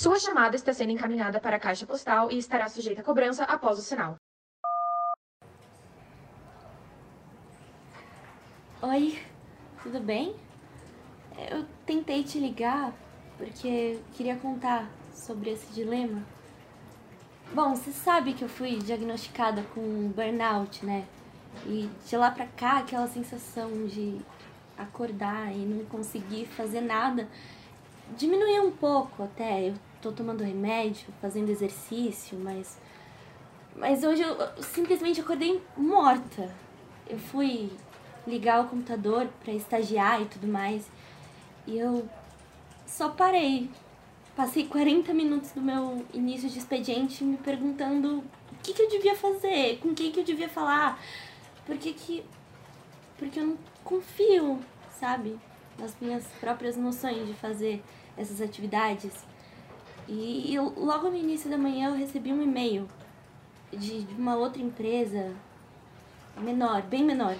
[0.00, 3.78] Sua chamada está sendo encaminhada para a caixa postal e estará sujeita a cobrança após
[3.78, 4.16] o sinal.
[8.80, 9.18] Oi,
[9.82, 10.34] tudo bem?
[11.50, 12.94] Eu tentei te ligar
[13.36, 16.24] porque queria contar sobre esse dilema.
[17.52, 21.06] Bom, você sabe que eu fui diagnosticada com burnout, né?
[21.66, 24.18] E de lá pra cá, aquela sensação de
[24.78, 27.28] acordar e não conseguir fazer nada
[28.16, 29.68] diminuiu um pouco até.
[29.68, 32.78] Eu tô tomando remédio, fazendo exercício, mas.
[33.76, 36.50] Mas hoje eu simplesmente acordei morta.
[37.08, 37.70] Eu fui
[38.26, 40.88] ligar o computador para estagiar e tudo mais.
[41.66, 42.08] E eu
[42.86, 43.70] só parei.
[44.36, 49.14] Passei 40 minutos do meu início de expediente me perguntando o que, que eu devia
[49.14, 51.00] fazer, com quem que eu devia falar.
[51.66, 52.24] Porque que.
[53.18, 54.60] Porque eu não confio,
[54.98, 55.38] sabe?
[55.80, 57.82] Nas minhas próprias noções de fazer
[58.16, 59.12] essas atividades.
[60.06, 62.86] E eu, logo no início da manhã eu recebi um e-mail
[63.72, 65.34] de, de uma outra empresa
[66.36, 67.36] menor, bem menor,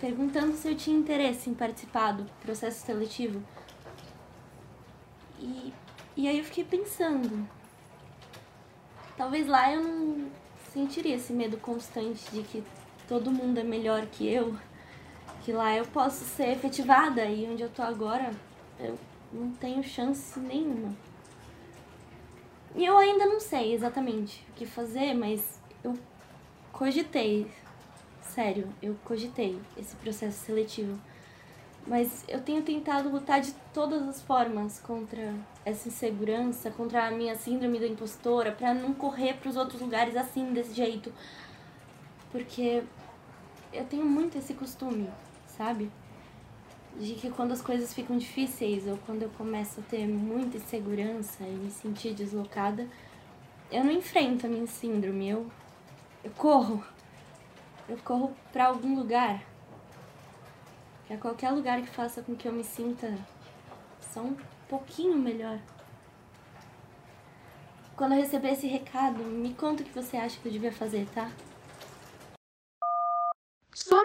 [0.00, 3.42] perguntando se eu tinha interesse em participar do processo seletivo.
[5.40, 5.72] E,
[6.16, 7.48] e aí eu fiquei pensando.
[9.16, 10.30] Talvez lá eu não
[10.72, 12.62] sentiria esse medo constante de que
[13.08, 14.56] todo mundo é melhor que eu.
[15.48, 18.34] Que lá eu posso ser efetivada e onde eu tô agora
[18.78, 18.98] eu
[19.32, 20.94] não tenho chance nenhuma.
[22.76, 25.98] E eu ainda não sei exatamente o que fazer, mas eu
[26.70, 27.50] cogitei
[28.20, 31.00] sério, eu cogitei esse processo seletivo.
[31.86, 37.34] Mas eu tenho tentado lutar de todas as formas contra essa insegurança, contra a minha
[37.36, 41.10] síndrome da impostora, para não correr para os outros lugares assim, desse jeito.
[42.30, 42.82] Porque
[43.72, 45.08] eu tenho muito esse costume,
[45.58, 45.90] sabe?
[46.98, 51.44] De que quando as coisas ficam difíceis ou quando eu começo a ter muita insegurança
[51.44, 52.88] e me sentir deslocada,
[53.70, 55.46] eu não enfrento a minha síndrome, eu,
[56.24, 56.82] eu corro
[57.88, 59.42] eu corro para algum lugar.
[61.06, 63.16] Para qualquer lugar que faça com que eu me sinta
[64.12, 64.36] só um
[64.68, 65.58] pouquinho melhor.
[67.96, 71.08] Quando eu receber esse recado, me conta o que você acha que eu devia fazer,
[71.14, 71.30] tá?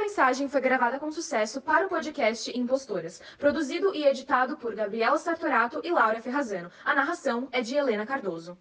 [0.03, 5.79] Mensagem foi gravada com sucesso para o podcast Impostoras, produzido e editado por Gabriela Sartorato
[5.81, 6.69] e Laura Ferrazano.
[6.83, 8.57] A narração é de Helena Cardoso.